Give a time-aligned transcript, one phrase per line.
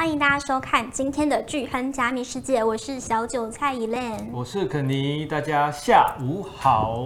[0.00, 6.96] 欢迎大家收看今天的巨亨加密世界，我是小韭菜 Elaine，我是肯尼，大家下午好，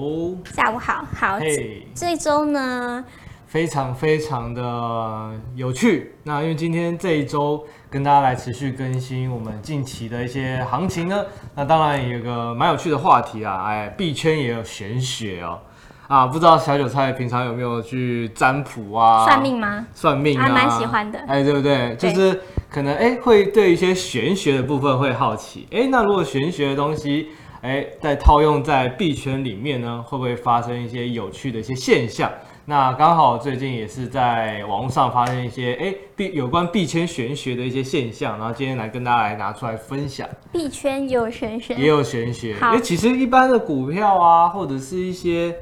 [0.55, 3.05] 下午好，好，Hey, 这一周呢，
[3.49, 6.15] 非常非常的有趣。
[6.23, 11.21] 那因为今天这一周跟大家来持续更新我们近期的一些行情呢，
[11.57, 15.59] 那当然有个蛮有趣的话题啊，哎，币圈也有玄学哦。
[16.07, 19.25] 啊，不知道小韭菜平常有没有去占卜啊？
[19.25, 19.87] 算命吗？
[19.95, 21.19] 算命啊，还蛮喜欢的。
[21.27, 21.97] 哎，对不对？
[21.97, 22.43] 对就是
[22.75, 25.65] 可能哎，会对一些玄学的部分会好奇。
[25.71, 27.29] 哎，那如果玄学的东西，
[27.61, 32.29] 哎，在套用在币圈里面呢，会不会发生一些有趣的一些现象？
[32.65, 40.29] 那刚好最近也是在网络上发生一些哎币有关币圈玄学的一些现象，然后今天来跟大家来拿出来分享。
[40.51, 42.57] 币圈有玄学，也有玄学。
[42.61, 45.55] 哎好，其实一般的股票啊，或者是一些。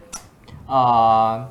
[0.64, 1.48] 啊、呃，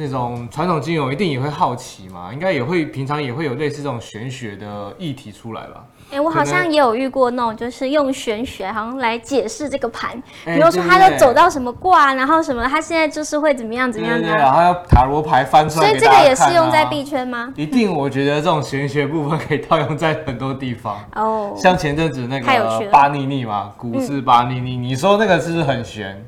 [0.00, 5.84] 那种传统金融一定也会好奇嘛，应该也会平常也会有类似这种玄学的议题出来吧？
[6.10, 10.10] 哎、欸，我好像也有遇过那种，就是用玄学好像来解释这个盘，
[10.46, 17.52] 比如说他都走到什么卦，然后什么，他现在就是会怎么样怎么样的，然后要塔罗牌翻出来，所以这个也是用在币圈吗？
[17.54, 20.98] 一定，我觉得这种玄学部分可以套用在很多地方。
[21.14, 26.24] 哦，像前阵子那个巴尼尼嘛，股市巴尼尼，嗯、你说那个是不是很玄？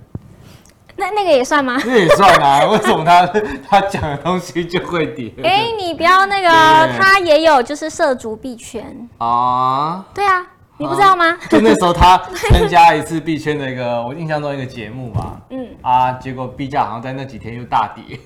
[0.97, 1.81] 那那个也算吗？
[1.85, 3.27] 那也算啊， 为什么他
[3.69, 5.33] 他讲的东西就会跌？
[5.43, 6.49] 哎、欸，你不要那个，
[6.99, 10.05] 他也有就是涉足币圈啊。
[10.15, 11.27] 对啊，你不知道吗？
[11.31, 15.37] 啊、就那时候他参加一次币圈的一个， 我印象中一个节目嘛。
[15.51, 15.67] 嗯。
[15.81, 18.19] 啊，结果币价好像在那几天又大跌，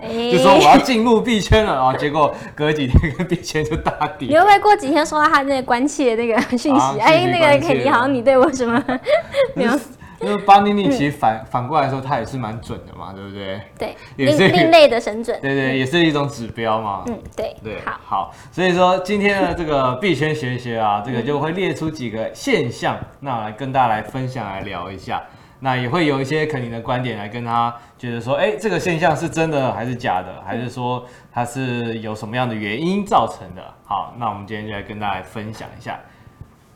[0.00, 4.26] 欸、就说我要进入币圈了啊，结果隔几天跟币圈就大跌。
[4.28, 6.98] 你会不会过几天收到他那个关切的那个讯息？
[7.00, 8.82] 哎、啊，那个肯尼好像你对我什么
[9.54, 9.72] 没有？
[10.20, 13.60] 因为巴尼尼其实反、嗯、反过来说，它也是蛮准的嘛，对不对？
[13.78, 15.40] 对，也是另类的神准。
[15.40, 17.04] 对对，也是一种指标嘛。
[17.06, 17.80] 嗯，对对。
[17.84, 25.22] 好，好，所以说今天的这个币圈学学啊，这个就会列出几个现象，那来跟大家来分享来聊一下。
[25.60, 33.74] 那也会有一些肯定的观点来跟他觉得说，哎，这个现象是真的还是假的，还是说它是有什么样的原因造成的？
[33.84, 35.98] 好，那我们今天就来跟大家分享一下。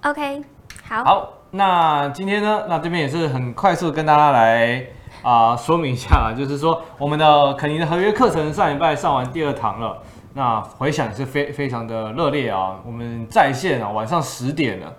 [0.02, 0.42] OK，
[0.84, 1.04] 好。
[1.04, 1.41] 好。
[1.54, 2.64] 那今天呢？
[2.66, 4.86] 那这边也是很快速跟大家来
[5.20, 9.98] 啊、说明一下，就是说我们的肯尼的合约课程上礼拜上完第二堂了，
[10.32, 12.76] 那回响也是非非常的热烈啊。
[12.86, 14.90] 我们在线啊，晚上十点了，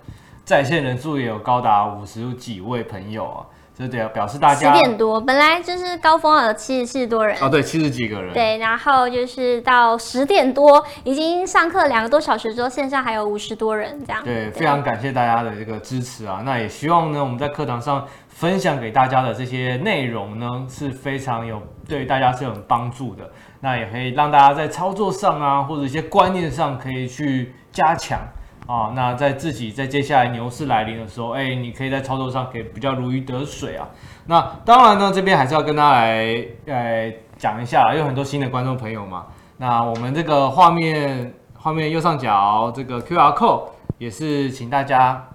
[0.46, 3.46] 在线人数也有高达五十几位朋友啊。
[3.76, 8.32] 这对表示大家十点多，本来就是高峰有七十七十多人哦，对，七十几个人。
[8.32, 14.24] 对，然后就是到十点多，已经上课两个多小时之后，线上还有五十多人这样。
[14.24, 16.44] 对，对非常感谢大家的这个支持啊！
[16.46, 23.28] 那也希望呢，我们在课堂上分享给大家的这些内容呢，是非常有对大家是有帮助的。
[23.60, 28.20] 那也可以让大家在操作上啊，或者一些观念上可以去加强。
[28.66, 33.90] 啊，那在自己在接下来牛市来临的时候，哎、你可以在操作上可以比较如鱼得水啊。
[34.28, 39.26] 那当然呢，这边还是要跟大家来呃讲一下，有很多新的观众朋友嘛。
[39.58, 43.64] 那我们这个画面画面右上角这个 QR code
[43.98, 45.28] 也是请大家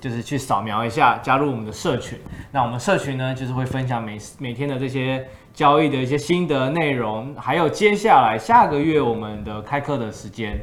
[0.00, 2.18] 就是去扫描一下，加入我们的社群。
[2.50, 10.60] 那我们社群呢，就是会分享每每天的这些交易的一些心得内容，还有接下来下个月我们的开课的时间。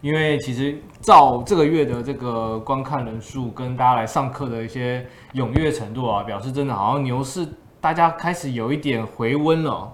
[0.00, 7.46] 因为其实照这个月的这个观看人数跟大家来上课的一些踊跃程度啊，表示真的好像牛市
[7.80, 9.92] 大家开始有一点回温了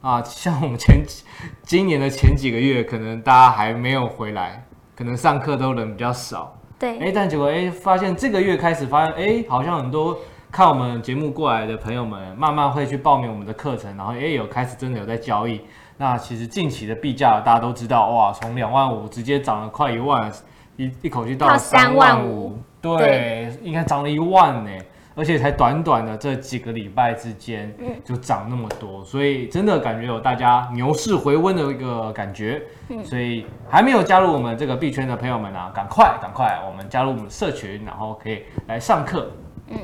[0.00, 0.22] 啊。
[0.22, 1.00] 像我们前
[1.62, 6.58] 今年的前几个月，可能大家还没有回来，可能上课都人比较少。
[6.78, 6.98] 对。
[6.98, 10.18] 哎，但结果哎，发现这个月开始发现哎，好像很多
[10.50, 15.60] 看我们节目过来的朋友们，慢慢会去报名我们的课程，然后也有开始真的有在交易。
[15.98, 20.30] 那其实近期的币价大家都知道，哇，从两万五直接涨了快一万，
[20.76, 24.70] 一一口气到三万五，对，对应该涨了一万呢，
[25.14, 27.74] 而且才短短的这几个礼拜之间
[28.04, 32.62] 就涨那么多，所以真的感觉有大家牛市回温的一个感觉，
[33.02, 39.30] 所以还没有加入我们这个币圈的朋友们啊，赶快赶快，我们加入我们的社群，然后可以来上课，
[39.68, 39.78] 嗯。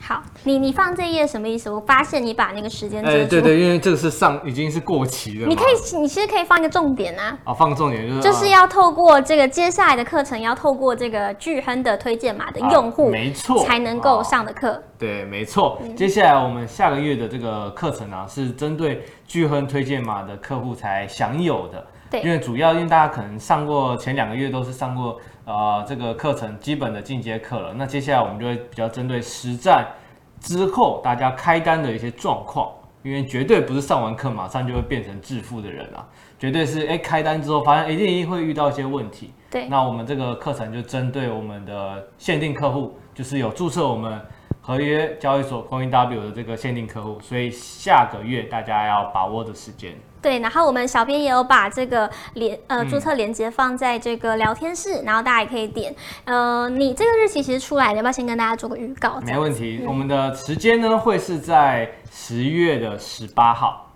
[0.00, 1.68] 好，你你放这页什么意思？
[1.68, 5.48] 我发现你把那个时间，哎、欸，对对，因为这个是上已经是过期了。
[5.48, 7.36] 你可以，你其实可以放一个重点啊。
[7.42, 14.80] 啊，放重点就是就是要透过这个接下来的课程，要透过这个巨亨的推荐码的用户，没错，才能够上的课。
[14.96, 15.78] 对，没错。
[15.82, 21.84] 嗯、接下来我们下个月的这个课程啊，是针对巨亨推荐码的客户才享有的。
[22.08, 29.86] 对，因为主要因为大家可能上过前两个月都是上过呃这个课程基本的进阶课了，那接下来我们就会比较针对实战
[30.40, 32.70] 之后大家开单的一些状况，
[33.02, 36.04] 因为绝对不是上完课马上就会变成致富的人啊，
[36.36, 39.32] 绝对是哎开单之后发现一定一定会遇到一些问题。
[39.48, 44.20] 对，那我们这个课程就针对我们的限定客户，就是有注册我们
[44.60, 49.94] 合约交易所 CoinW 的这个限定客户，所以下个月大家要把握的时间。
[50.26, 55.94] 对，然后我们小编也有把这个连呃注册链接放在这个聊天室，嗯、然后大家也可以点。
[56.24, 59.20] 呃，你这个日期其实出来，你要不要先跟大家做个预告？
[59.20, 63.88] 没问题，嗯、我们的时间呢会是在十月的十八号。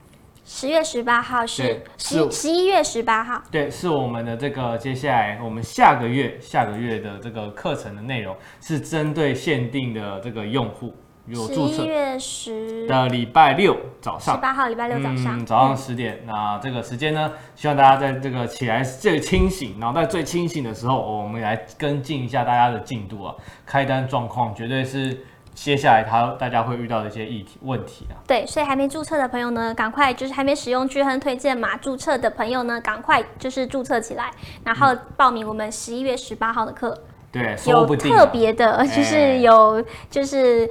[0.45, 10.95] 十月十八号是十十一月十八号，对，是我们的这个接下来我们下个月下个月的这个课程的内容是针对限定的这个用户
[11.27, 11.75] 有注册。
[11.75, 16.19] 十一月十的礼拜六早上，十八号礼拜六早上，嗯、早上十点。
[16.23, 23.35] 嗯、那这个时间呢，希望大家在这个起来最清醒，脑袋最清醒的时候，我们来跟进一下大家的进度啊，
[23.65, 25.25] 开单状况绝对是。
[25.53, 34.31] 接下来他大家会遇到的一些议题问题啊，对，所以还没注册的朋友呢，赶快就是还没使用巨亨推荐码注册的朋友呢，赶快就是注册起来，
[34.65, 36.97] 然后报名我们十一月十八号的课。
[37.33, 40.67] 对，有特别的，就是有就是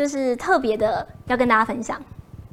[0.00, 2.00] 就是特别的要跟大家分享。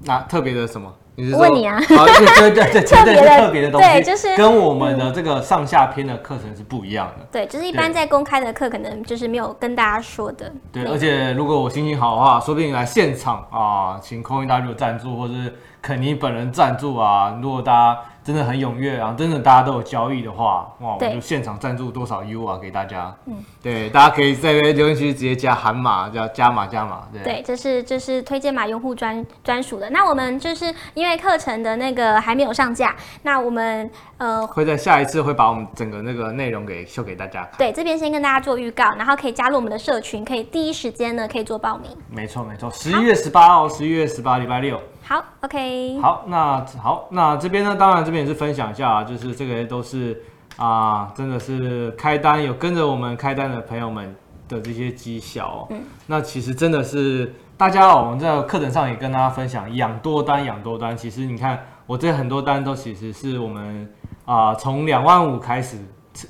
[0.03, 0.93] 那特别的什么？
[1.33, 7.25] 我问你啊，对对对对， 特别的特别的东西，对，就是跟我们的这个上下篇的课程是不一样的。
[7.31, 10.51] 对，就是一般在公开的课，可能就是没有跟大家说的。
[10.73, 17.39] 对，而且如果我心情好的话，说不定来现场啊，请空运大陆赞助，或者是肯尼本人赞助啊。
[17.41, 19.15] 如果大家真的很踊跃啊！
[19.17, 23.15] 真的大家都有交易的话，哇，我们就现场赞助多少 U 啊给大家。
[23.25, 27.07] 嗯，对，大家可以在留言区直接加喊码，叫加码加码。
[27.13, 29.89] 对，对，这是这是推荐码用户专专属的。
[29.91, 37.51] 那我们就是因为课程的那个还没有上架，那我们呃会在下一次会把我们整个那个内容给秀给大家看。
[37.57, 41.89] 对，这边先跟大家做预告，然后可以加入我们的社群，可以第一时间呢可以做报名。
[42.11, 44.77] 没错没错，十一月十八号，十一月十八礼拜六。
[45.07, 45.97] 好，OK。
[46.01, 50.21] 好，那好，那这边呢，当然这边也是分享一下，啊就是这个都是
[50.57, 54.13] 啊，真的是开单有跟着我们开单的朋友们
[54.49, 55.67] 的这些绩效哦。
[55.69, 55.81] 嗯。
[56.07, 60.97] 那其实真的是大家哦，我们在课程上也跟大家分享，养多单养多单。
[60.97, 63.89] 其实你看，我这很多单都其实是我们
[64.25, 65.77] 啊，从两万五开始，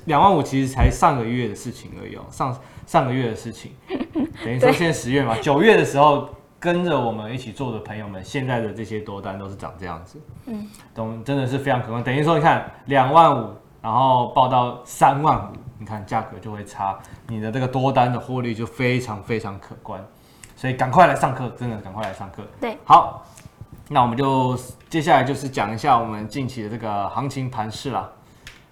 [0.04, 3.72] 两万五其实才上个月的事情而已哦，上上个月的事情，
[4.44, 6.28] 等于说现在十月嘛，九月的时候。
[6.60, 12.02] 跟着我们一起做的朋友们，现在的这些多单都是长这样子，嗯，懂，真的是非常可观。
[12.02, 20.04] 等于说，你看两万五，然后报到三万五，你看价格就会差，你的这个多单的获利就非常非常可观。
[20.56, 22.42] 所以赶快来上课，真的赶快来上课。
[22.60, 23.24] 对，好，
[23.88, 24.58] 那我们就
[24.90, 28.10] 接下来就是讲一下我们近期的这个行情盘势啦。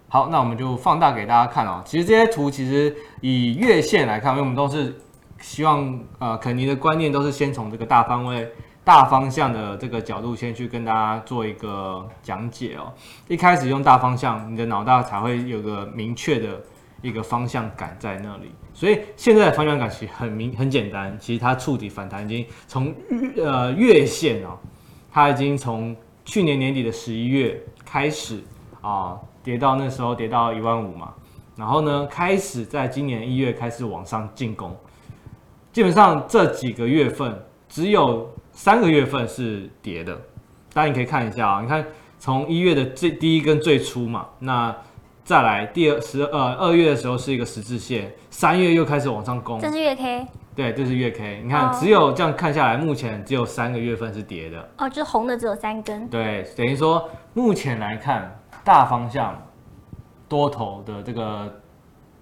[0.08, 1.82] 好，那我们就放大给大家看哦。
[1.84, 5.00] 其实这些图其实以月线来看，因为我们都是。
[5.40, 8.50] 希望呃，肯尼的观念都是先从这个大方位、
[8.82, 12.92] 大方向的这个角度先去跟大家做一个讲解哦。
[13.28, 16.60] 一开始用大方向，你的脑袋才会有个明确的
[17.02, 18.52] 一个方向感在那里。
[18.72, 22.94] 所以现在的方向感其实很明很简单，其实它触底反弹已经从
[23.36, 24.58] 呃月线哦，
[25.10, 25.94] 它已经从
[26.24, 28.42] 去年年底的十一月开始
[28.80, 31.14] 啊跌到那时候跌到一万五嘛，
[31.56, 34.76] 然后呢开始在今年一月开始往上进攻。
[35.76, 37.38] 基本上这几个月份
[37.68, 40.18] 只有三个月份是跌的，
[40.72, 41.86] 大家你可以看一下啊，你看
[42.18, 44.74] 从一月的最第一根最初嘛，那
[45.22, 59.38] 再来第二十呃二月的时候是一个十字线，三月又开始往上攻，这是月 K，对，这是月 K，你看只有这样看下来，目前只有三个月份是跌的，哦，就是红的只有三根，对，等于说目前来看大方向
[60.26, 61.54] 多头的这个。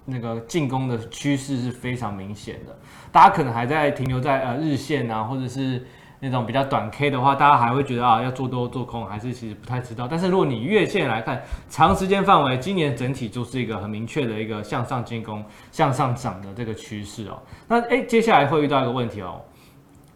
[0.07, 2.77] 那个进攻的趋势是非常明显的，
[3.15, 5.81] 大家可能还在停留在呃日线啊，或者是
[6.19, 10.05] 那种比较短 K 的话，大家还会觉得啊要做多做空，还是其实不太知道。
[10.05, 15.41] 但是如果你月线来看，长时间范围，今年整体就是一个很明确的一个向上进攻、
[15.71, 17.39] 向上涨的这个趋势哦。
[17.69, 19.39] 那哎，接下来会遇到一个问题哦，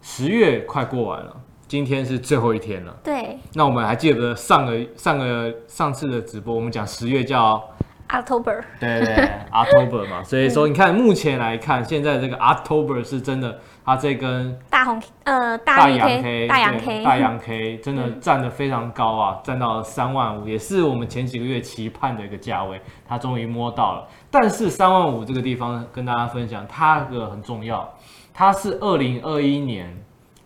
[0.02, 1.34] 十月快过完了，
[1.66, 2.94] 今天是最后一天了。
[3.02, 3.38] 对。
[3.54, 7.66] 那我们还记得上个上个上次的直播，我们讲十月叫。
[8.10, 24.08] October，对对对，October 嘛，所以说你看，目前来看，现在这个 October 是真的，它这根大红呃大阳 K 大阳 K 大阳 K 真的站得非常高啊，站到了三万五，也是我们前几个月期盼的一个价位，它终于摸到了。
[24.28, 27.88] 但是三万五这个地方跟大家分享，它个很重要，
[28.34, 29.96] 它是二零二一年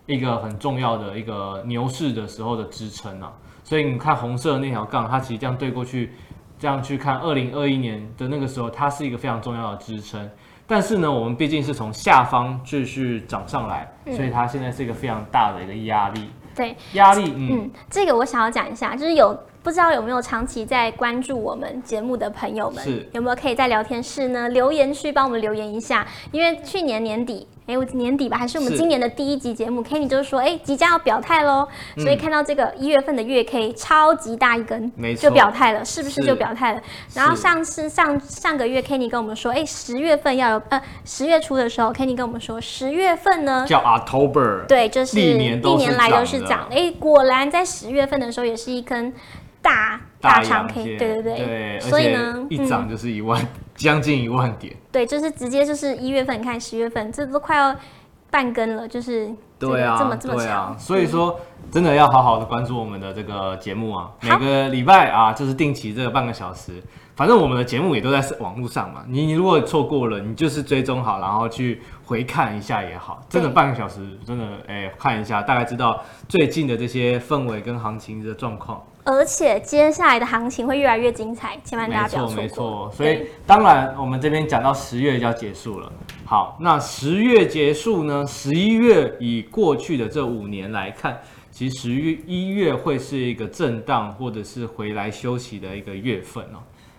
[0.05, 6.11] 一个很重要的一个牛市的时候的支撑啊，所以你看红色的那条杠，它其实这样对过去。
[6.59, 10.29] 这样去看，二零二一年的那个时候，它是一个非常重要的支撑。
[10.67, 16.29] 但是呢，我们毕竟是从下方继续涨上来，所以它现在是一个非常大的一个压力。
[16.55, 19.37] 对，压力，嗯，嗯，这个我想要讲一下，就是有。
[19.65, 26.05] 不知道有没有长期在关注我们节目的朋友们，有没有可以在聊天室呢留言区帮我们留言一下？
[26.31, 31.67] 因为去年年底，哎，我年底吧，还是我们今年的第一集节目，Kenny 就是说，哎，即将要表态喽，
[31.97, 36.81] 所以看到这个一月份的月 K 超级大一根，没错，就表态了，是不是就表态了？
[37.13, 49.11] 然后上次上上个月 Kenny 跟我们说，哎，十月份要有，呃，十月初的时候，Kenny 跟我们说，十月份呢叫 October，对，就是历年年来都是涨，哎，果然在十月份的时候也是一根。
[49.61, 53.41] 大大长 K，对对对，对，所以呢，一涨就是一万，
[53.75, 54.75] 将、嗯、近一万点。
[54.91, 57.75] 对，就是直接就是一月份，看十月份，这都快要
[58.31, 59.29] 半根了，就是
[59.59, 60.75] 对啊，这么这么强、啊。
[60.77, 61.39] 所以说，
[61.71, 66.81] 真的要好好的关注我们的这个节目啊，每个礼拜啊，就是定期这个半个小时。
[67.15, 73.21] 反正我们的节目也都在网络上嘛，你你如果错过了，你就是追踪好，然后去回看一下也好。
[73.29, 78.83] 真的半个小时，真的哎、欸，看一下，大概知道最近的这些氛围跟行情的状况。
[79.05, 82.43] 而且接下来的行情会越来越精彩，千万大家不要错过。
[82.43, 82.91] 没错，没错。
[82.91, 85.91] 所以当然，我们这边讲到十月就要结束了。
[86.25, 88.25] 好，那十月结束呢？
[88.27, 91.19] 十一月以过去的这五年来看，
[91.51, 96.57] 其实十一月会是一个震荡或者是回来休息的一个月份哦。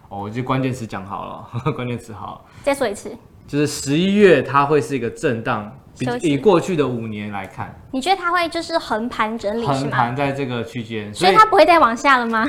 [0.09, 2.47] 哦，我就关键词讲好了，呵 呵关键词好。
[2.63, 3.11] 再说一次，
[3.49, 5.77] 就是十一月它会是一个震荡。
[6.21, 12.47] 以过去的五年来看，你觉得它会就是横盘整理，横盘在这个区间，所以它不会再往下了吗？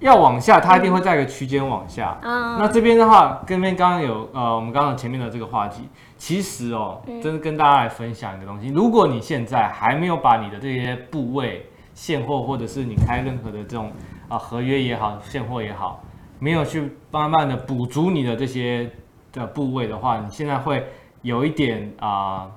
[0.00, 2.18] 要往下，它一定会在一个区间往下。
[2.22, 5.88] 嗯，那这边的话，跟边刚刚有呃，我们刚刚前面的这个话题，
[6.18, 8.68] 其实哦，真的跟大家来分享一个东西。
[8.68, 13.90] 如果你现在还没有把你的这些部位现货，或者是你开任何的这种
[14.28, 16.02] 啊合约也好，现货也好，
[16.38, 18.90] 没有去慢慢的补足你的这些
[19.32, 20.86] 的部位的话，你现在会
[21.22, 22.50] 有一点啊。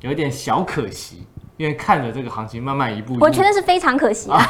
[0.00, 1.26] 有一点小可惜，
[1.56, 4.40] 因为看着这个行情慢慢一步一步，我觉得是非常可惜啊。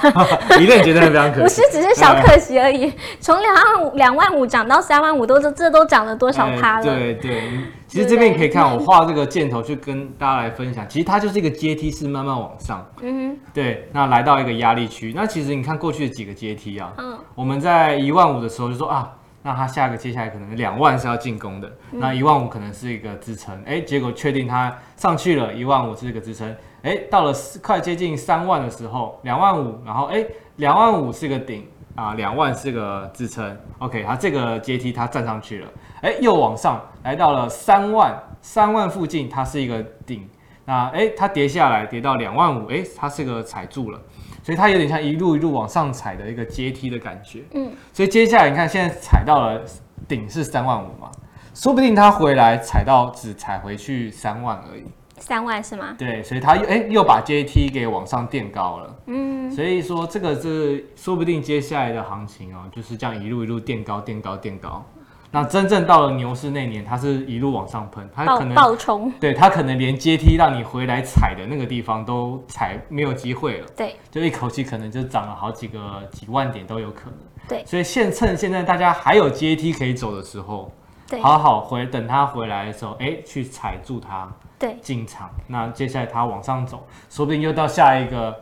[0.59, 2.93] 你认觉得非常可惜，不是只是小可惜而已。
[3.19, 6.85] 从两万五两万五涨到三万五，都这这都涨了多少趴了？
[6.85, 7.43] 对对，
[7.87, 12.87] 其实这边可以看，我画这个箭头去跟大家来分享，其实它就是一个阶梯式慢慢往上。
[13.00, 19.11] 嗯哼，对，那来到一个压力区，那其实你看过去的几个阶梯啊，嗯，我们在一万五的时候就说啊。
[19.42, 30.26] 那它下个接下来可能两万是要进攻的，嗯、那一万五可能是一个支撑，哎，结果确定它上去了，一万五是一个支撑，哎，到了快接近三万的时候，两万五，然后哎，
[30.57, 35.68] 两万五是个顶啊，两万是个支撑，OK，它这个阶梯它站上去了，
[36.02, 40.28] 哎，又往上来到了三万，三万附近它是一个顶，
[40.64, 44.00] 那哎，它跌下来跌到两万五，哎，它是个踩住了。
[44.49, 49.62] 所以它有点像一路一路往上踩的一个阶梯的感觉，嗯，所以接下来你看，现在踩到了
[50.09, 51.11] 顶是三万五嘛，
[51.52, 54.85] 说不定它回来踩到只踩回去三万而已，
[55.19, 55.95] 三万是吗？
[55.99, 64.83] 对，所以它又哎又把阶梯给往上垫高了，嗯，所以说这个是说不定接下来的行情哦，就是这样一路一路垫高垫高垫高。
[65.31, 80.73] 那真正到了牛市那年，它是一路往上喷，它可能爆冲，对，它可能连阶梯让你回来踩的那个地方都踩没有机会了，对，就一口气可能就涨了好几个几万点都有可能，对，所以现趁现在大家还有阶梯可以走的时候，
[81.07, 84.27] 对，好好回等它回来的时候，哎，去踩住它，
[84.59, 88.35] 对，进场，那接下来它往上走，说不定又到下一个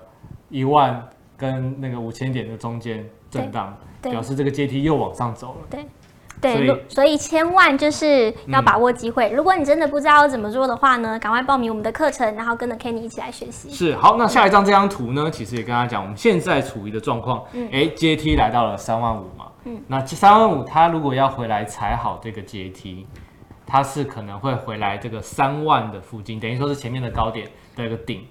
[0.50, 1.04] 一万
[1.36, 5.84] 跟那个五千点的中间震荡，表示这个阶梯又往上走了，对。
[6.40, 9.30] 对，所以千万就是要把握机会。
[9.30, 13.70] 嗯、如果你真的不知道要怎么做的话呢，赶快报名我们的课程，然后跟着 Kenny 一起来学习。
[13.70, 23.06] 是，好，那下一张这张图呢，其实也跟大家讲，我们现在处于的状况，嗯，哎，阶梯来到了三万五嘛，嗯，那三万五，它如果要回来踩好这个阶梯，
[23.66, 28.24] 它是可能会回来这个三万的附近，等于说是前面的高点的一个顶。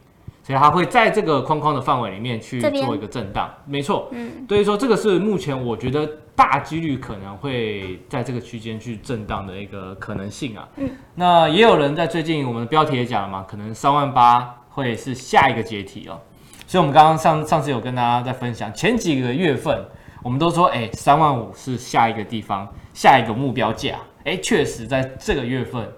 [0.46, 4.08] 所以它会在这个框框的范围里面去做一个震荡，没错。
[4.12, 10.70] 嗯，所以说这个是目前我觉得大几率可能会在这个区间去震荡的一个可能性啊。
[10.75, 16.22] 嗯，那也有人在最近我们的标题也讲了嘛，可能三万八会是下一个阶梯哦。
[16.68, 19.84] 所以我们刚刚上上次有跟大家在分享，前几个月份
[20.22, 23.96] 我们都说，哎，三万五是下一个地方，下一个目标价。
[24.25, 25.92] 哎，确实在这个月份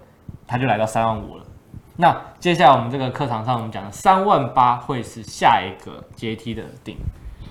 [0.47, 1.43] 它就来到三万五了。
[1.99, 6.95] 那接下来我们这个课堂上，我们讲的三万八会是下一个阶梯的顶。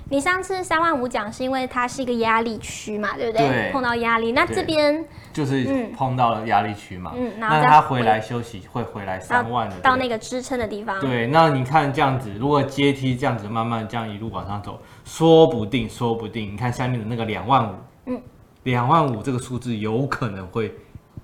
[0.08, 3.48] 你上次三万五讲是因为它是一个压力区嘛，对不对？
[3.48, 3.72] 对。
[3.72, 7.12] 碰到压力，那这边就是碰到了压力区嘛。
[7.16, 7.32] 嗯。
[7.40, 11.00] 然后它回来休息，会回来三万的到，到那个支撑的地方。
[11.00, 17.74] 对，那你看这样子，如果阶梯这样子慢慢这样一路往上走，说不定，说不定，你看下面的那个两万五，
[18.04, 18.22] 嗯，
[18.62, 20.72] 两万五这个数字有可能会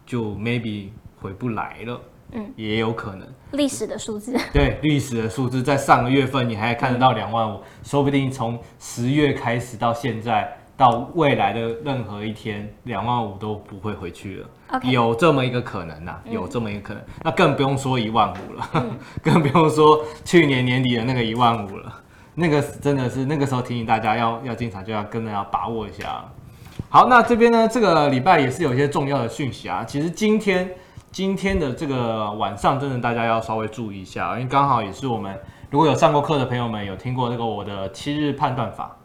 [0.04, 0.88] 就 maybe
[1.20, 2.00] 回不来了。
[2.32, 3.26] 嗯，也有可能。
[3.52, 14.48] 历史的数字， 对，历史的数字，在上个月份你还看得到两万五，说不定从十月开始到现在，到未来的任何一天，两万五都不会回去了。
[14.72, 14.90] Okay.
[14.90, 22.00] 有这么一个可能呐、啊，有这么一个可能，嗯、那更不用说一万五了，嗯、 更不用说去年年底的那个一万五了。
[22.34, 26.24] 那个真的是那个时候提醒大家要要进场，就要跟着要把握一下。
[26.88, 29.84] 好，那这边呢，这个礼拜也是有一些重要的讯息啊。
[29.84, 30.74] 其实今天
[31.12, 35.38] 今天的这个晚上，真的大家要稍微注意一下，因为刚好也是我们
[35.70, 38.96] 如果有上过课的朋友们有听过这个我的七日判断法。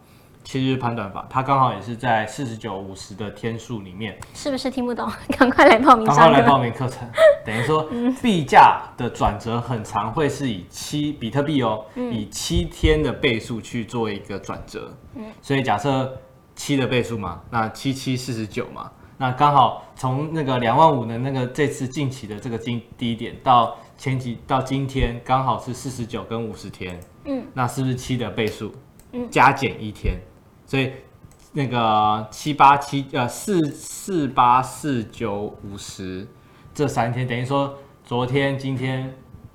[0.46, 5.06] 七日判断法，它刚好也是在四十九五十的天数里面，是不是听不懂？
[5.38, 6.06] 赶快来报名！
[6.06, 7.06] 赶快来报名课程。
[7.46, 7.86] 等于说，
[8.22, 14.90] 币价的转折很常会是以七比特币哦，嗯、以七天的倍数去做一个转折。
[15.16, 16.18] 嗯，所以假设
[16.56, 27.00] 七的倍数嘛，那七七四十九嘛，那刚好从那个两万五的那个这次近期的这个低低点到前几到今天，刚好是四十九跟五十天。
[27.26, 28.72] 嗯，那是不是七的倍数？
[29.12, 30.20] 嗯，加减一天。
[30.66, 30.92] 所以
[31.52, 36.28] 那个七八七呃四四八四九五十
[36.76, 39.12] 这三天，等于说昨天、今天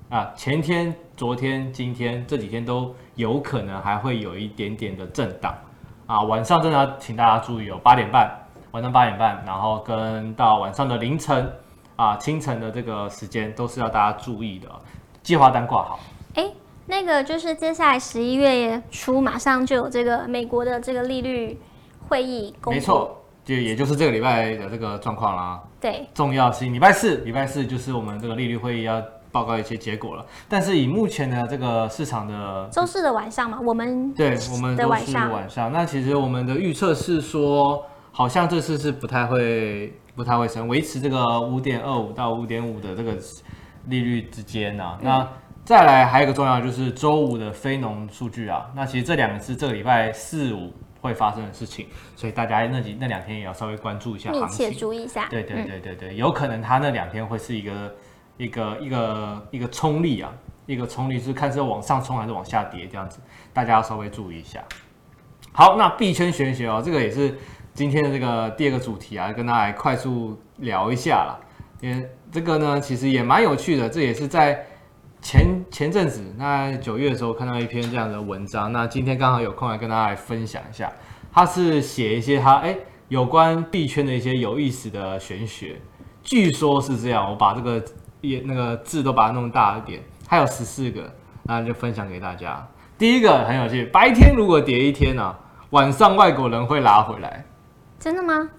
[0.09, 5.57] 啊前天、昨天、今天这几天都有可能还会有一点点的震荡
[6.05, 6.21] 啊。
[6.23, 8.42] 晚上真的要请大家注意哦，八点半
[8.73, 11.47] 晚上八点半，然后跟到晚上的凌晨
[11.95, 14.67] 啊清晨的这个时间都是要大家注意的，
[15.21, 15.99] 计划单挂好。
[16.33, 16.51] 哎
[16.87, 21.61] 那个就是接下来十一月初马上就有这个美国的这个利率
[22.09, 23.15] 会议公布，没错，
[23.45, 25.61] 就也就是这个礼拜的这个状况啦。
[25.79, 28.99] 对，重要是礼拜四，礼拜四就是我们这个利率会议要
[29.31, 30.25] 报告一些结果了。
[30.49, 43.17] 但是以目前的这个市场的周四的晚上嘛，我们对我们的晚上晚上，那其实我们的预测是说，好像这次是不太会不太会升，维持这个五点二五到五点五的这个
[43.87, 45.27] 利率之间呢、那
[45.65, 55.27] 再来还有一个重要就是周五的非农数据啊，那其实这两个是这个礼拜四五会发生的事情，所以大家那几那两天也要稍微关注一下行情，密切注意一下。
[55.29, 57.95] 对对对对对，有可能它那两天会是一个
[58.37, 60.31] 一个一个一个冲力啊，
[60.65, 63.19] 一个冲力是看是往上冲还是往下跌这样子，
[63.51, 64.63] 大家要稍微注意一下。
[65.51, 67.37] 好，那币圈玄学哦，这个也是
[67.73, 71.39] 今天的这个第二个主题啊，跟大家来快速聊一下啦，
[71.81, 74.65] 因为这个呢其实也蛮有趣的，这也是在。
[75.25, 80.91] 前前阵子，那九月的时候看到一篇这样的文章，那今天刚好有空来跟大家来分享一下。
[81.31, 82.75] 他是写一些他哎
[83.07, 85.79] 有关币圈的一些有意思的玄学，
[86.23, 87.25] 据说是这样。
[87.29, 87.81] 我把这个
[88.19, 91.09] 也那个字都把它弄大一点，还有十四个，
[91.43, 92.67] 那就分享给大家。
[92.97, 97.45] 第一个很有趣，白天如果跌一天呢、啊，晚上外国人会拉回来。
[98.03, 98.49] 真的吗？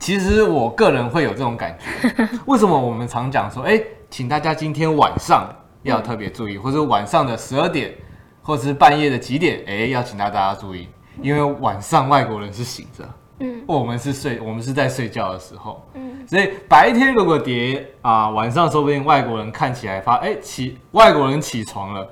[0.00, 2.28] 其实我个人会有这种感觉。
[2.46, 5.48] 为什么我们常讲说，哎，请大家今天晚上。
[5.82, 7.94] 要特别注意，或者晚上的十二点，
[8.42, 10.86] 或者是半夜的几点，哎，要请大家注意，
[11.22, 22.06] 因为晚上外国人是醒着，嗯，我们是睡，我们是在睡觉的时候，嗯，所以白天如果跌啊，晚上说不定外国人看起来发，哎，起外国人起床了，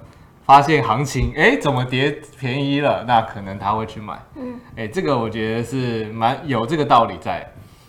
[0.48, 7.48] 发现行情，哎，怎么跌便宜了，那可能他会去买，嗯，哎，这个我觉得是蛮有这个道理在。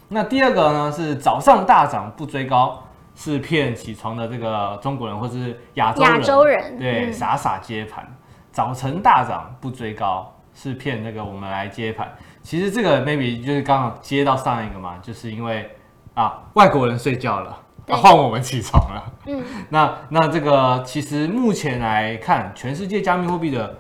[0.09, 2.83] 那第二个呢是早上大涨不追高。
[3.15, 8.07] 是骗起床的这个中国人或者是亚洲人，亚洲人对、嗯、傻傻接盘，
[8.49, 12.09] 早晨大涨不追高，是骗那个我们来接盘。
[12.41, 15.69] 其实这个 maybe 就是刚好接到上一个嘛，就是因为
[16.13, 17.57] 啊外国人睡觉了，
[17.89, 19.13] 换、啊、我们起床了。
[19.25, 23.77] 嗯，那那这个其实目前来看，全世界加密货币的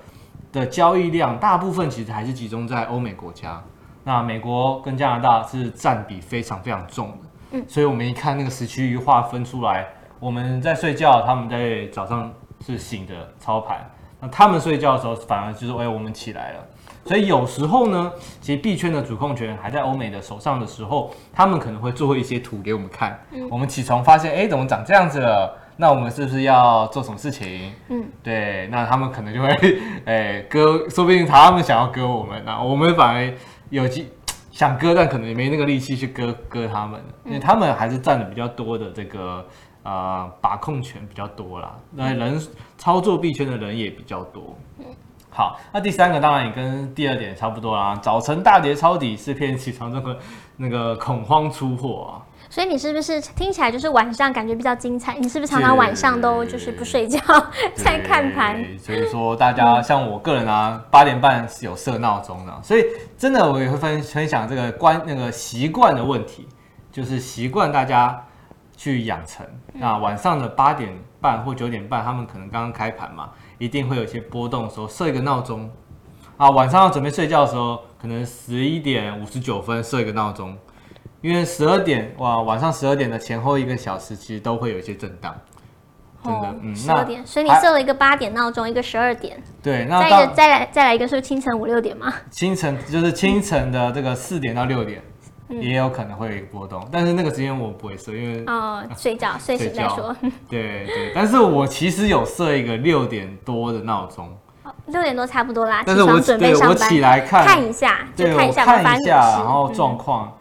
[0.51, 3.61] 的交易量，大部分其实还是集中在欧美国家。
[4.03, 7.17] 那美国跟加拿大是占比非常非常重的。
[7.51, 9.87] 嗯，所以我们一看那个时区划分出来，
[10.19, 12.31] 我们在睡觉，他们在早上
[12.65, 13.89] 是醒的操盘。
[14.19, 16.59] 那他们睡觉的时候，反而就是哎，我们起来了。
[17.05, 23.19] 所以有时候呢，其实币圈的主控权还在欧美的手上的时候，他们可能会做一些图给我们看。
[23.31, 25.57] 嗯，我们起床发现，哎，怎么长这样子了？
[25.77, 27.71] 那我们是不是要做什么事情？
[27.87, 33.33] 嗯，对，那他们可能就会 哎割，说不定他们想要割我们，那我们反而
[33.69, 34.07] 有机。
[34.51, 39.45] 想割，但可能也没那个力气去割割他们，因为他们还是占的比较多的这个
[39.83, 41.77] 呃把控权比较多啦。
[41.91, 42.37] 那人
[42.77, 44.57] 操作币圈的人也比较多。
[45.31, 47.95] 好，那第三个当然也跟第二点差不多啦。
[48.01, 50.17] 早晨大跌抄底是骗起床这个
[50.57, 52.25] 那个恐慌出货啊。
[52.49, 55.13] 所以你是不是听起来就是晚上感觉比较精彩？
[55.19, 57.19] 你是不是常常晚上都就是不睡觉
[57.75, 58.65] 在看盘？
[58.79, 62.83] 所以说大家像我个人啊，八点半是有设闹钟的，所以
[63.15, 66.47] 真的我也会分分享这个关那个习惯的问题，
[66.91, 68.19] 就是习惯大家
[68.75, 69.45] 去养成。
[69.73, 75.69] 那晚上的八点半或九点半，他们可能刚刚开盘嘛，一定会有一些波动的时候，设一个闹钟。
[76.37, 80.57] 啊，晚上要准备睡觉的时候，可能十一点五十九分设一个闹钟，
[81.21, 85.35] 因为十二点哇，晚上十二点的前后一个小时，其实都会有一些震荡。
[86.21, 92.13] 真的，嗯，十二点，所以你设了一个八点闹钟，一个十二点，对，那再一个再来再来一个是清晨五六点吗？
[92.29, 95.01] 清晨就是清晨的这个四点到六点，
[95.49, 100.15] 也有可能会有一个波动，但是那个时间我不会设，因为哦，睡觉 睡醒再说。
[100.47, 104.29] 对对，但是我其实有设一个六点多的闹钟，
[104.87, 110.33] 六点多差不多啦，但是我准备上班，我起来看看一下，就看一下看一下，然后状况。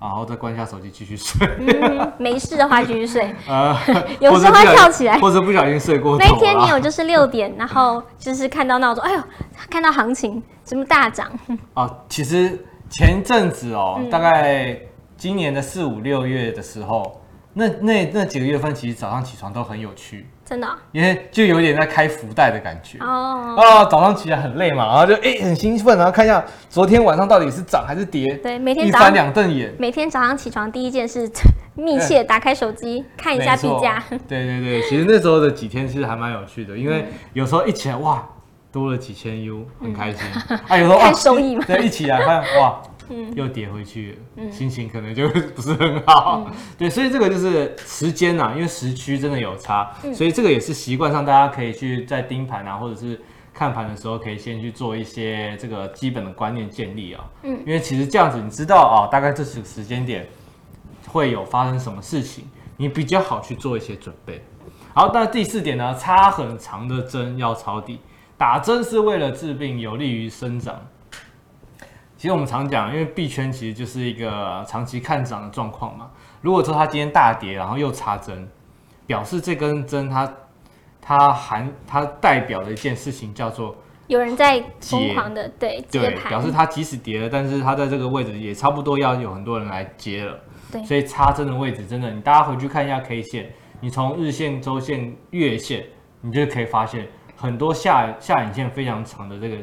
[0.00, 1.44] 然后再关下手机继续睡。
[1.58, 3.34] 嗯，没事的话继续睡。
[3.48, 3.76] 呃，
[4.20, 6.24] 有时候会跳起来，或者不小心睡过头。
[6.24, 9.20] 那一天你有就是六点，然后就是看到闹钟，哎呦，
[9.68, 11.28] 看到行情什么大涨？
[11.74, 14.78] 啊，其实前阵子哦，嗯、大概
[15.16, 17.20] 今年的四五六月的时候，
[17.52, 20.26] 那那那几个月份，其实早上起床都很有趣。
[20.44, 23.54] 真的，因为就有点在开福袋的感觉哦。
[23.58, 28.24] 啊，早上起来很累嘛，然后就哎很兴奋，然后看一下昨天晚上到底是涨还是跌。
[28.36, 29.74] 对，每天一翻两瞪眼。
[29.78, 31.30] 每天早上起床第一件事，
[31.74, 34.02] 密切打开手机看一下币价。
[34.08, 38.26] 对对对，其实那时候的几天其实还蛮有趣的，因为有时候一起来哇
[38.78, 40.26] 多了几千 U，很开心。
[40.68, 41.64] 啊，有时候看收益嘛。
[41.66, 42.80] 对，一起来看哇。
[43.10, 53.18] 嗯，又跌回去，嗯，心情可能就 不是很好，嗯、对，所以这个就是时间呐，因为时区真的有差，嗯、所以这个也是习惯上大家可以去在盯盘啊，或者是
[53.54, 60.28] 看盘的时候，可以先去做一些这个基本的观念建立啊，嗯，因为其实这样子你知道啊，大概这是时间点
[61.06, 62.44] 会有发生什么事情，
[62.76, 64.44] 你比较好去做一些准备。
[64.92, 68.00] 好，那第四点呢，插很长的针要抄底，
[68.38, 70.80] 打针是为了治病，有利于生长。
[72.16, 76.10] 其实我们常讲，因为币圈其实就是一个长期看涨的状况嘛。
[76.40, 78.48] 如果说它今天大跌，然后又插针，
[79.06, 80.32] 表示这根针它
[81.00, 90.38] 它含它代表的一件事情叫做有人在疯狂的对对，表示它即使跌了，但是它在这个位置也差不多要有很多人来接了。
[90.70, 95.84] 对，所以插针的位置真的，你大家回去看一下 K 线，你从日线、周线、月线，
[96.20, 97.08] 你就可以发现
[97.40, 99.56] 很多下下影线非常长的这个，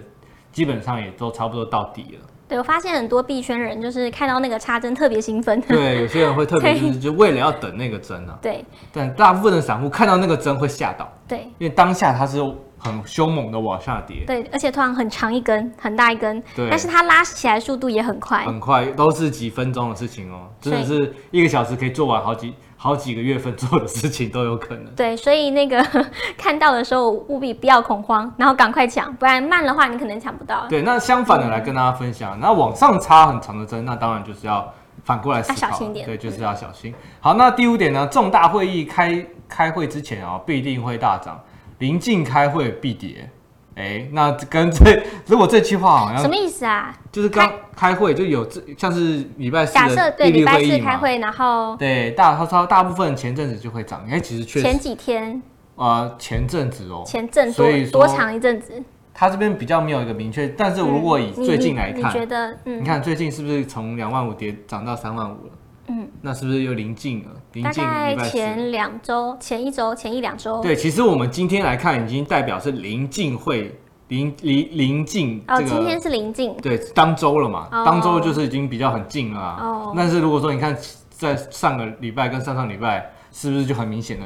[0.54, 2.26] 基本上也都差不多到底了。
[2.48, 5.60] 对，我发现很多币圈人就是看到那个插针特别兴奋。
[5.62, 8.38] 对， 有些人会特别就是就为了要等那个针啊。
[8.42, 8.64] 对。
[8.94, 11.12] 但大部分的散户看到那个针会吓到。
[11.28, 11.40] 对。
[11.58, 12.40] 因为当下他是
[12.78, 14.24] 很凶猛的往下跌。
[14.26, 16.42] 对，而且突然很长一根，很大一根。
[16.56, 16.70] 对。
[16.70, 18.46] 但是它拉起来速度也很快。
[18.46, 22.54] 很快，都是几分钟的事情哦，真的是一个小时可以做完好几。
[22.78, 24.86] 好几个月份做的事情都有可能。
[24.96, 25.84] 对，所以那个
[26.38, 30.68] 看到的时候务必不要恐慌，然后赶快抢，不然慢的话你可能抢不到。
[30.70, 34.72] 对，那相反的来跟大家分享，那、嗯、往上插很长的针，那当然就是要
[35.04, 36.06] 反过来思考，小心点。
[36.06, 36.94] 对，就是要小心。
[37.22, 41.34] 好，那第五点呢，重大会议开开会之前啊，必定会大涨；
[41.80, 43.30] 临近开会必跌。
[43.76, 46.98] 哎，那跟这 如果这句话好像什么意思啊？
[47.12, 55.42] 就是刚开会就有这像是礼拜四假设对礼拜四开会，然后对大他说大部分前阵子就会涨，哎，其实确实前几天
[55.76, 58.82] 啊前阵子哦，前阵所以多长一阵子？
[59.14, 65.52] 他这边比较没有一个明确，但是如果以最近来看，你觉得嗯，你看最近是不是从两万五跌涨到三万五了？
[65.90, 67.30] 嗯，那是不是又临近了？
[67.64, 70.62] 大概前两周、前一周、前一两周。
[70.62, 73.78] 对，其实我们今天来看，已经代表是临近会
[74.10, 75.44] 临临临近。
[75.48, 76.56] 哦，今天是临近。
[76.58, 79.40] 对，当周了嘛，当周就是已经比较很近了。
[79.60, 79.94] 哦。
[79.96, 80.76] 但是如果说你看
[81.10, 84.26] 在上个礼拜跟上上礼拜，是不是就很明显了？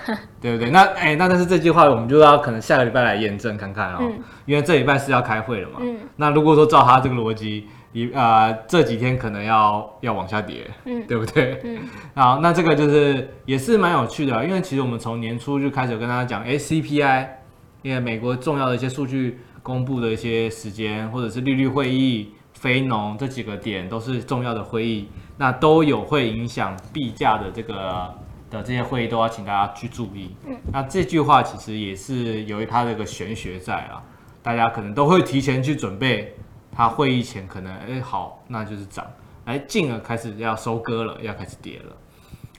[0.40, 0.70] 对不对？
[0.70, 4.00] 那哎，那但是这句话我们就要可能下个礼拜来验证看看哦，
[4.44, 5.76] 因为这礼拜是要开会了嘛。
[5.80, 5.96] 嗯。
[6.16, 7.66] 那如果说照他这个逻辑。
[7.96, 11.58] 一呃，这几天可能要要往下跌，嗯，对不对？
[11.64, 11.78] 嗯，
[12.14, 17.26] 好，那这个就是也是蛮有趣的，因为其实我们从年初就开始跟大家讲，哎，CPI，
[17.80, 28.14] 因为美国重要的一些数据公布的一些时间，或者是利率会议、非农这几个点都是重要的会议，那都有会影响币价的这个
[28.50, 30.36] 的这些会议都要请大家去注意。
[30.46, 34.02] 嗯，那这句话其实也是由于它的一个玄学在啊，
[34.42, 36.34] 大家可能都会提前去准备。
[36.76, 39.04] 他会议前可能哎好，那就是涨，
[39.44, 41.96] 哎进而开始要收割了，要开始跌了。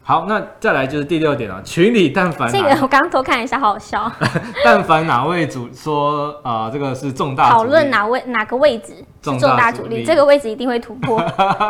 [0.01, 4.09] 好，那再来就是第六点了，群里但凡这个我刚刚偷看一下，好好笑。
[4.63, 11.21] 但凡哪位主说啊、呃，这个是重大讨论哪位哪个位置重大主力，这个位置一定会突破。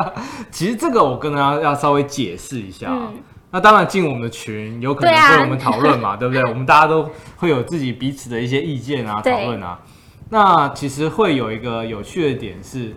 [0.52, 3.10] 其实这个我跟大家要稍微解释一下啊。
[3.12, 3.16] 嗯、
[3.50, 6.44] 那当然进我们的群有可能跟我们讨论嘛，對，啊、对不对？
[6.44, 9.80] 我们大家都会有自己彼此的一些意见啊，讨论啊。
[10.30, 12.94] 那其实会有一个有趣的点是，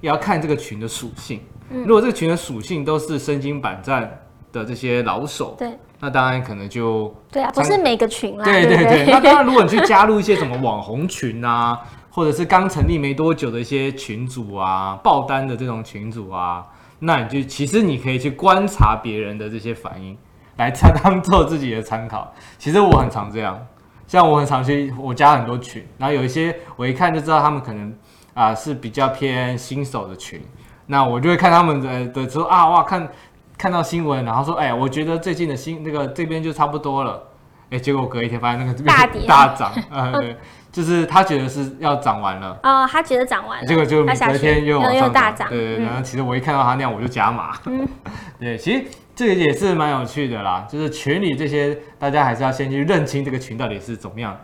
[0.00, 1.40] 要看这个群的属性。
[1.70, 4.20] 如果这个群的属性都是身经百战、
[4.52, 9.04] 的这些老手，对，那当然可能就对啊，不是每个群啦，对对对，对。
[9.04, 9.12] 对？
[9.12, 11.76] 那当然如果你去加入一些什么网红群啊，
[12.10, 16.64] 或者是刚成立没多久的一些群组啊，爆单的这种群组啊，
[17.00, 20.16] 那你就其实你可以去观察别人的这些反应，
[20.56, 20.70] 来
[21.02, 22.32] 当做自己的参考。
[22.56, 23.66] 其实我很常这样，
[24.06, 27.90] 像我很常去我加很多群，然后有一些我一看就知道他们可能
[28.34, 30.40] 啊、呃、是比较偏新手的群。
[30.86, 33.08] 那我就会看他们的的时候啊，哇，看
[33.56, 37.22] 看到新闻，然后说，哎，我觉得最近的新那个这边就差不多了，
[37.70, 40.36] 哎，结果隔一天发现那个这边大涨，呃，对，
[40.70, 47.88] 就是他觉得是要涨完了，哦，他觉得涨完了，结果就隔天又往上又大涨，对对对，然后其实我一看到他那样，我就加码，嗯，
[48.38, 54.36] 对，其实这个也是蛮有趣的啦，就是群里这些大家还是要先去认清这个群到底是怎么样。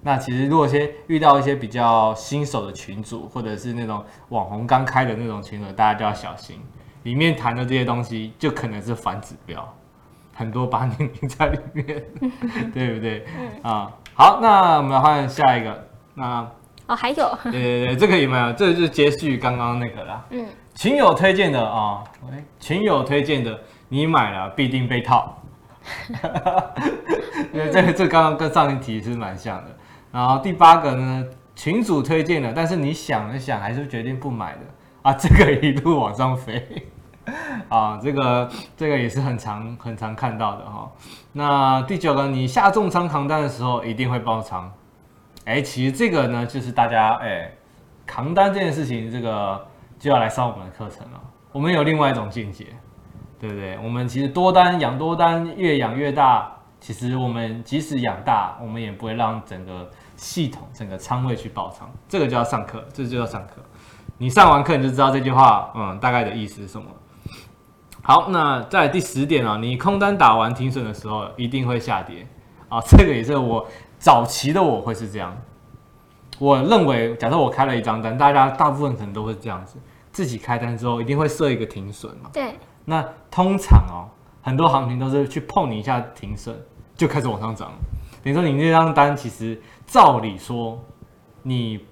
[0.00, 6.60] 那其实，如果先遇到一些比较新手的群主，或者是那种网红刚开的那种群组，大家就要小心，
[7.02, 9.74] 里面谈的这些东西就可能是反指标，
[10.34, 12.04] 很多把你拎在里面，
[12.72, 13.24] 对不对？
[13.62, 15.88] 啊，好，那我们来换下一个。
[16.14, 16.48] 那
[16.86, 18.52] 哦，还有，对对对，这个有没有？
[18.52, 20.24] 这个就是接续刚刚那个啦。
[20.30, 25.36] 嗯，群友推荐的啊，喂，群友推荐的，你买了必定被套。
[27.52, 29.76] 因为这个这刚刚跟上一题是蛮像的。
[30.10, 31.24] 然后第八个呢，
[31.54, 34.60] 群主推荐的，但是你想了想，还是决定不买的
[35.02, 36.86] 啊，这个一路往上飞
[37.68, 40.90] 啊，这个这个也是很常很常看到的哈。
[41.32, 44.70] 那第九个，你下重仓扛单的时候一定会爆仓，
[45.44, 47.50] 哎，其实这个呢，就是大家哎
[48.06, 49.66] 扛单这件事情，这个
[49.98, 51.20] 就要来上我们的课程了。
[51.52, 52.66] 我们有另外一种见解，
[53.38, 53.78] 对不对？
[53.82, 56.52] 我们其实多单养多单，越养越大。
[56.80, 61.90] 其实我们即使养大，我们也不会让整个系统、整个仓位去爆仓。
[62.08, 63.54] 这个就要上课，这就要上课。
[64.18, 66.86] 你上完课你就知道这句话，嗯，大概的意思是什么。
[68.00, 72.24] 好，那在第十点啊，你空单打完停损的时候一定会下跌
[72.68, 72.80] 啊。
[72.80, 73.66] 这个也是我
[73.98, 75.36] 早期的我会是这样。
[76.38, 79.78] 我认为，假设我开了一张单，大家大部分可能都会这样子，
[80.18, 82.28] 自己开单之后一定会设一个停损嘛。
[82.32, 82.56] 对。
[82.84, 84.10] 那通常哦。
[84.40, 86.56] 很多行情都是去碰你一下停损，
[86.96, 87.72] 就开始往上涨。
[88.22, 90.82] 等于说你那张单，其实照理说，
[91.42, 91.84] 你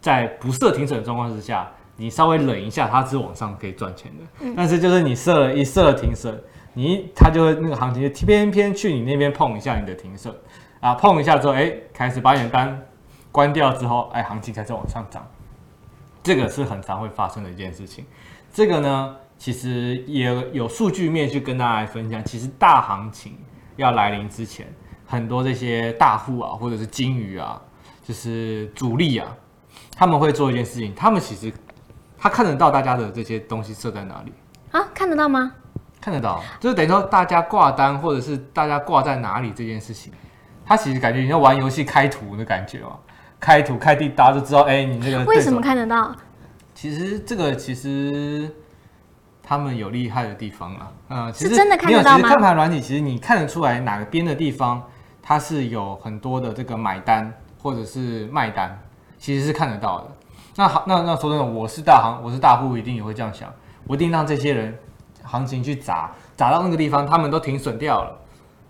[0.00, 4.52] 在不设停损的状况之下，你稍微冷一下，它是往上可以赚钱的。
[4.56, 6.40] 但是就是你设了一设了停损，
[6.74, 10.32] 你它就会那个行情就偏偏去你那边碰一下你的停损
[10.78, 12.80] 啊，碰一下之后，哎，开始把你的单
[13.32, 15.26] 关掉之后，哎，行情开始往上涨。
[16.28, 18.04] 这个是很常会发生的一件事情。
[18.52, 19.16] 这个呢？
[19.38, 22.22] 其实也有数据面去跟大家来分享。
[22.24, 23.38] 其实大行情
[23.76, 24.66] 要来临之前，
[25.06, 27.62] 很多这些大户啊，或者是金鱼啊，
[28.02, 29.28] 就是主力啊，
[29.96, 30.92] 他们会做一件事情。
[30.94, 31.52] 他们其实
[32.18, 34.32] 他看得到大家的这些东西设在哪里
[34.72, 34.84] 啊？
[34.92, 35.52] 看得到吗？
[36.00, 40.12] 看得到，就是等于说大家挂单或者是大家挂在哪里这件事情，
[40.66, 42.98] 他其实感觉你像玩游戏开图的感觉哦，
[43.40, 46.14] 开图开地，大家就知道哎，你这个为什么看得到？
[46.74, 48.54] 其实这个其实。
[49.50, 52.16] 他们有厉害的地方啊，嗯，其实是真的看得到吗？
[52.18, 54.82] 其实看盘软体，其实你看得出来哪个边的地方，
[55.22, 58.78] 它是有很多的这个买单或者是卖单，
[59.16, 60.10] 其实是看得到的。
[60.54, 63.50] 那好，那那说真的，我是大行，我是大户，一定也会这样想，
[63.86, 64.78] 我一定让这些人
[65.22, 68.14] 行情去砸，砸到那个地方，他们都停损掉了，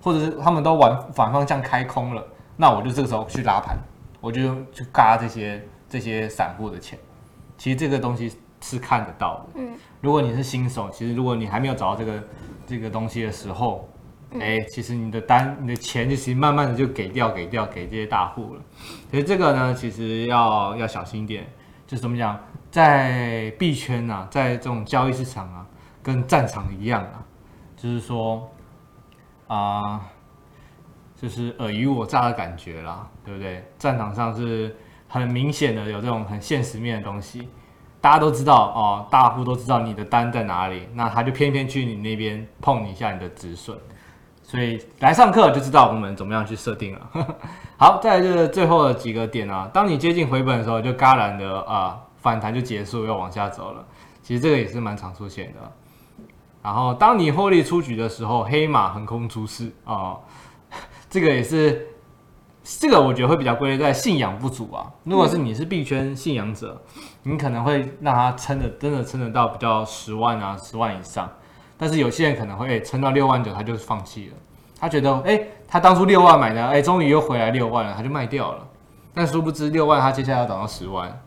[0.00, 2.22] 或者是他们都往反方向开空了，
[2.56, 3.76] 那我就这个时候去拉盘，
[4.20, 6.98] 我就去嘎这些这些散户的钱。
[7.56, 9.72] 其实这个东西是看得到的，嗯。
[10.00, 12.24] 如果你是新手，其实如果你还没有找到这个
[12.66, 13.88] 这个东西的时候，
[14.34, 18.62] 哎、嗯，其实你的单、你的钱就其实慢慢的就给掉、给掉给这些大户了。
[19.10, 21.46] 所以这个呢，其实要要小心一点。
[21.86, 22.38] 就是怎么讲，
[22.70, 25.66] 在币圈呐、啊，在这种交易市场啊，
[26.02, 27.24] 跟战场一样啊，
[27.78, 28.46] 就是说
[29.46, 30.00] 啊、呃，
[31.20, 33.64] 就是尔虞我诈的感觉啦，对不对？
[33.78, 34.74] 战场上是
[35.08, 37.48] 很明显的有这种很现实面的东西。
[38.00, 43.76] 大家都知道哦，大户都知道你的单在哪里，那他就偏偏去你那边碰你一下你的止损，
[44.44, 47.10] 所以来上课就知道我们怎么样去设定了。
[47.76, 53.84] 好，再来就是最后的几个点啊，当你接近回本的时候，就戛然的啊反弹就结束，要往下走了。
[54.22, 55.72] 其实这个也是蛮常出现的。
[56.62, 60.16] 然后当你获利出局的时候，黑马横空出世啊，
[61.08, 61.86] 这个也是。
[62.80, 64.92] 这个我觉得会比较归类在信仰不足啊。
[65.04, 66.78] 如果是你是币圈信仰者，
[67.22, 71.32] 你可能会让他撑的真的撑得到比较十万啊十万以上。
[71.78, 74.34] 但是有些人可能会撑到六万九，他就是放弃了。
[74.78, 78.68] 他觉得哎，他当初六万买的，哎，终于又回来六万了，他就卖掉了。
[79.14, 81.22] 但殊不知六万他接下来要涨到十万，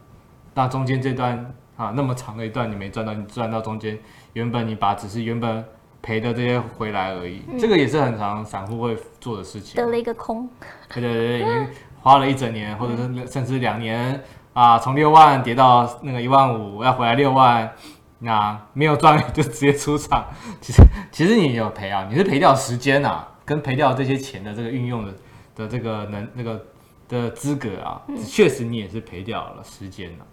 [0.53, 3.97] 那中间这段啊那么长的一段你没赚到，你赚到中间
[4.33, 5.65] 原本你把只是原本
[6.01, 7.43] 赔的这些回来而已。
[7.47, 9.75] 嗯、这个也是很常散户会做的事情。
[9.75, 10.49] 得了一个空。
[10.93, 11.67] 对对对，已经
[12.01, 14.21] 花了一整年，或者是甚至两年
[14.53, 17.71] 啊，从六万跌到那个一万五，要回来六万，
[18.19, 20.25] 那没有赚就直接出场。
[20.59, 25.13] 其实其实你有赔啊，你是赔掉时间啊，跟赔掉这些钱的这个运用的
[25.55, 26.61] 的这个能那个
[27.07, 30.25] 的资格啊，确实你也是赔掉了时间了。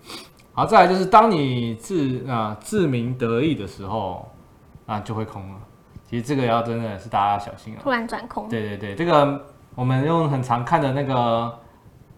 [0.52, 4.28] 好，再来就是当你自啊自鸣得意的时候，
[4.88, 5.54] 啊就会空了。
[6.04, 7.78] 其实这个要真的是大家要小心啊。
[7.80, 8.48] 突然转空。
[8.48, 9.40] 对对对，这个
[9.76, 11.56] 我们用很常看的那个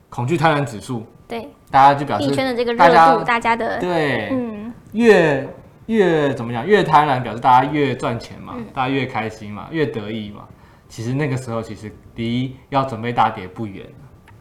[0.08, 1.04] 恐惧贪婪指数。
[1.28, 1.46] 对。
[1.70, 2.28] 大家就表示。
[2.28, 3.78] 币圈的这个热度，大家的。
[3.78, 4.30] 对。
[4.30, 4.72] 嗯。
[4.92, 5.46] 越
[5.84, 6.66] 越怎么讲？
[6.66, 10.44] 越贪婪表示大家越赚钱嘛，嗯、大家越开心嘛，越得意嘛。
[10.88, 13.84] 其实那个时候其实离要准备大跌不远。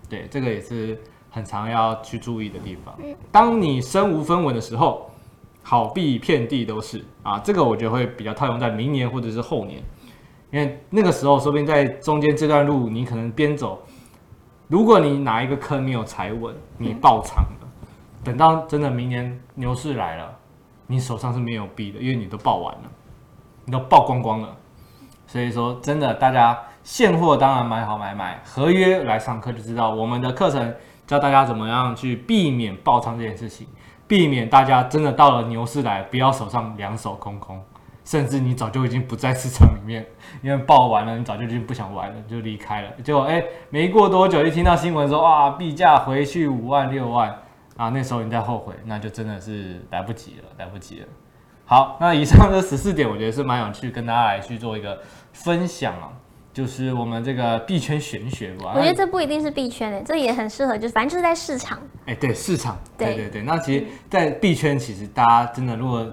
[0.07, 0.97] 对，这个也是。
[1.31, 2.97] 很常要去注意的地方。
[3.31, 5.08] 当你身无分文的时候，
[5.69, 7.37] 好币遍地都是啊。
[7.43, 9.79] 这个我觉得会比较套用在明年或者是后年，
[10.49, 13.79] 因为那个时候说不定在中间这段路你可能边走，
[14.67, 17.67] 如果你哪一个坑没有踩稳，你爆仓了。
[18.23, 20.35] 等到真的明年牛市来了，
[20.87, 22.89] 你手上是没有币的，因为你都爆完了，
[23.65, 24.57] 你都爆光光了。
[25.27, 30.73] 所以说真的，大家现货当然买好买买，合约来上课就知道我们的课程。
[31.05, 33.65] 教大家怎么样去避免爆仓这件事情，
[34.09, 37.63] 避免大家真的到了牛市来，不要手上两手空空，
[38.03, 40.03] 甚至你早就已经不在市场里面，
[40.41, 42.89] 因为爆完了，你早就已经不想玩了，就离开了。
[43.03, 47.29] 结果哎，没过多久，一听到新闻说哇，币价回去五万六万
[47.77, 51.07] 啊，那时候你再后悔，那就真的是来不及了，来不及了。
[51.65, 54.99] 好，那以上这十四点，我觉得是蛮有趣，跟大家来去做一个
[55.33, 56.09] 分享啊。
[56.51, 61.79] 就是我们这个币圈玄学吧，我觉得这不一定是币圈诶，这也很适合，就是反正就是在市场。
[62.05, 63.41] 哎，对市场，对对对。
[63.43, 66.05] 那其实，在币圈，其实大家真的如果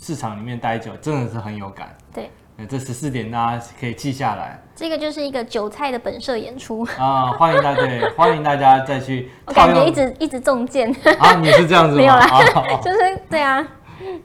[0.00, 1.96] 市场里面待久，真的是很有感。
[2.12, 2.30] 对，
[2.68, 4.60] 这十四点大家可以记下来。
[4.74, 7.32] 这个就是一个韭菜的本色演出啊！
[7.32, 9.30] 欢迎大家，对， 欢迎大家再去。
[9.46, 11.34] 我感觉一直一直中箭啊！
[11.36, 11.96] 你是这样子吗？
[12.00, 12.26] 没有啦，
[12.82, 13.66] 就是对啊。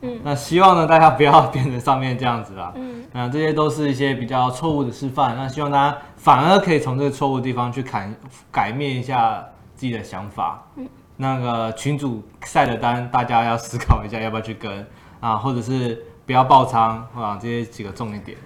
[0.01, 2.71] 嗯， 那希望呢，大家不要变成上面这样子啦。
[2.75, 5.35] 嗯，那这些都是一些比较错误的示范。
[5.35, 8.09] 那希望大家反而可以从这个错误的地方去改
[8.51, 9.43] 改变一下
[9.75, 10.63] 自己的想法。
[10.75, 14.85] 嗯，那个群主晒的单，大家要思考一下要不要去跟
[15.19, 18.37] 啊，或者是不要爆仓啊，这些几个重点。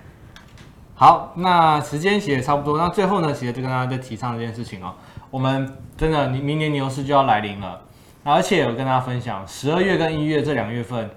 [0.96, 2.78] 好，那时间其实也差不多。
[2.78, 4.94] 那最后呢，其实就跟大家在提倡这件事情哦。
[5.32, 7.82] 我们真的，你明年牛市就要来临了。
[8.22, 11.10] 而且我跟大家分享，十二月跟一月这两月份，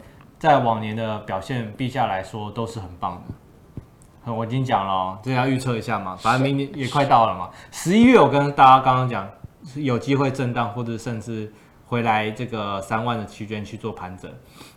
[0.43, 3.23] 在往年的表现，陛下来说都是很棒
[4.25, 4.33] 的。
[4.33, 7.49] 我已经讲了，这要预测一下嘛，反正明年也快到了嘛。
[7.71, 9.31] 十一月我跟大家刚刚讲，
[9.65, 11.53] 是有机会震荡，或者甚至
[11.87, 14.29] 回来这个三万的区间去做盘整。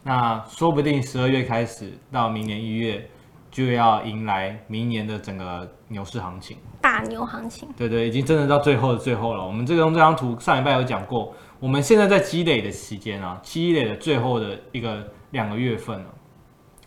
[0.04, 3.10] 那说不定十二月开始到明年一月，
[3.49, 7.67] 就要迎来明年的整个牛市行情，大牛行情。
[7.75, 9.43] 对对，已经真的到最后的最后了。
[9.43, 11.34] 我们这个用这张图上礼拜有讲过。
[11.60, 15.04] 我们现在在积累的期间啊，积累的最后的一个
[15.36, 16.06] 两个月份了。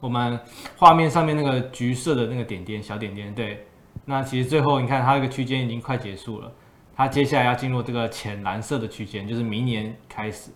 [0.01, 0.41] 我们
[0.77, 3.67] 画面上面那个橘色的那个点点小点点，对，
[4.05, 6.51] 那其实最后你看它这个区间已经快结束了，
[6.97, 10.51] 它接下来要进入这个浅蓝色的区间，就是明年开始。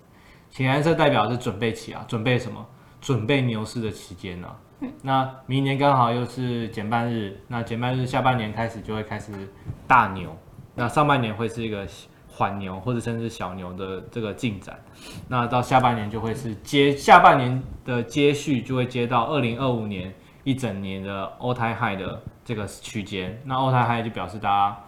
[0.51, 2.67] 浅蓝色代表是准备期啊，准备什么？
[3.01, 4.49] 准备牛市的期间呢？
[5.03, 9.33] 那明年刚好又是减半日，那减半日下半年开始就会开始
[9.87, 10.37] 大牛，
[10.75, 11.87] 那上半年会是一个。
[12.35, 14.75] 缓牛或者甚至小牛的这个进展，
[15.29, 20.11] 那到下半年就会是接下半年的接续，就会接到二零二五年
[20.43, 23.39] 一整年的 all time high 的这个区间。
[23.45, 24.79] 那 all time high 就表示大家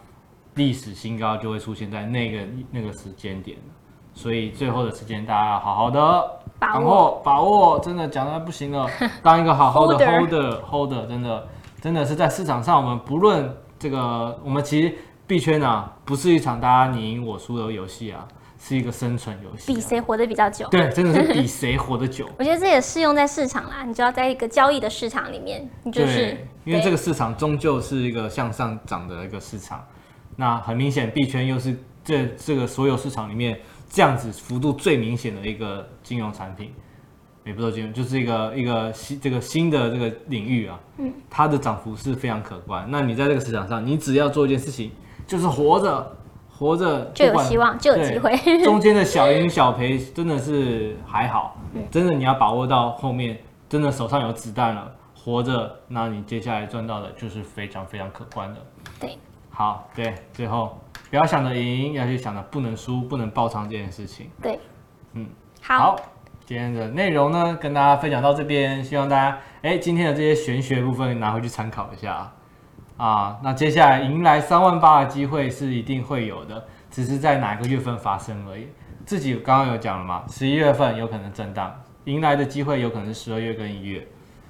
[0.55, 3.59] 历史新高就会出现在那个那个时间点，
[4.15, 8.89] 所以最后的时间大家要好好的把握把握，真的讲的不行了，
[9.23, 11.47] 当一个好好的 holder holder，真的
[11.83, 14.97] 真的是在市场上，我们不论这个我们其实。
[15.35, 18.25] 币圈啊，不是一场大家你赢我输的游戏啊，
[18.57, 20.69] 是一个生存游戏，啊，比谁活得比较久。
[20.71, 22.31] 对，真的是 比谁活得久。
[22.39, 29.85] 我觉得这也适用在市场啦，你就要在一个交易的市场里面，你就是，因为这个市场终究是一个向上涨的一个市场。
[30.37, 33.59] 那很明显，币圈又是这这个所有市场里面
[33.91, 36.73] 这样子幅度最明显的一个金融产品，
[37.45, 42.87] 也不说金融，就是一个一个新这个新的这个领域啊，嗯，它的涨幅是非常可观。
[42.89, 44.93] 那你在这个市场上，你只要做一件事情。
[45.27, 46.17] 就是活着，
[46.51, 48.37] 活着就有希望，就有机会。
[48.65, 51.57] 中间的小赢小赔真的是还好，
[51.91, 58.61] 真的你要把握到后面，真的手上有子弹了，活着，那你接下来赚到的就是非常非常可观的。
[59.01, 59.19] 对，
[59.51, 60.79] 好，对，最后
[61.11, 64.31] 不要想着赢，要去想着不能输，不能爆仓这件事情。
[64.43, 64.59] 对，
[65.15, 65.27] 嗯，
[65.61, 65.97] 好。
[66.47, 72.31] 今天的内容呢，跟大家分享到这边，希望大家哎，今天的这些玄学部分拿回去参考一下
[72.97, 73.39] 啊。
[73.43, 78.69] 那接下来迎来三万八的机会是一定会有的，只是在哪个月份发生而已。
[79.05, 81.75] 自己刚刚有讲了嘛，十一月份有可能震荡，
[82.05, 84.07] 迎来的机会有可能是十二月跟一月，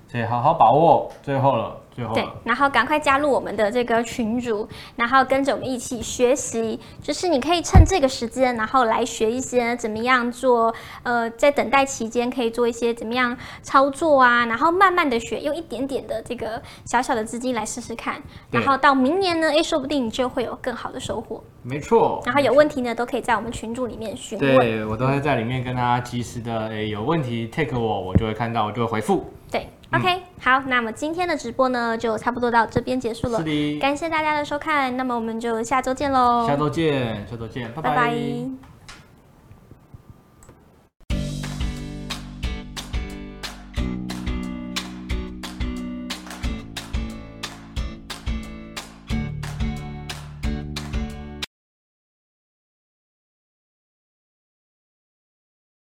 [0.06, 1.76] 所以好好把握，最后了。
[2.12, 6.80] 对，然后赶快加入我们的这个群组，然后跟着我们一起学习。
[7.00, 10.74] 就是你可以趁这个时间，然后来学一些怎么样做。
[11.04, 18.20] 呃，在等待期间可以做一些怎么样操作啊，然后慢慢的学，用一点点的这个小小的资金来试试看。
[18.50, 21.44] 然后到明年呢，诶，说不定你就会有更好的收获。
[21.64, 22.22] 没错。
[22.26, 24.56] 然后有问题呢，都可以在我们群组里面询问。
[24.56, 29.24] 对，我都会在里面跟大家及时的，诶，有问题 take 我，我就会看到，我就会回复。
[29.50, 29.66] 对。
[29.92, 33.38] OK，好，那么今天的直播呢，就差不多到这边结束了。
[33.38, 36.44] 是的，感谢大家的收看，那么我们就下周见喽。
[36.48, 37.90] 下周见，下周见，拜拜。
[37.90, 38.73] 拜拜。